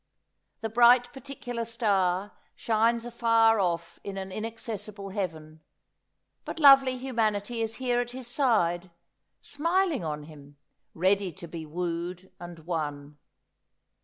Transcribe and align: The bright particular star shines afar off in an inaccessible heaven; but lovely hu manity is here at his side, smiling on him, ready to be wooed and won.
The 0.61 0.69
bright 0.69 1.13
particular 1.13 1.63
star 1.63 2.31
shines 2.55 3.05
afar 3.05 3.59
off 3.59 3.99
in 4.03 4.17
an 4.17 4.31
inaccessible 4.31 5.09
heaven; 5.09 5.61
but 6.43 6.59
lovely 6.59 6.97
hu 6.97 7.13
manity 7.13 7.61
is 7.61 7.75
here 7.75 7.99
at 7.99 8.09
his 8.09 8.25
side, 8.25 8.89
smiling 9.41 10.03
on 10.03 10.23
him, 10.23 10.57
ready 10.95 11.31
to 11.33 11.47
be 11.47 11.67
wooed 11.67 12.31
and 12.39 12.57
won. 12.65 13.19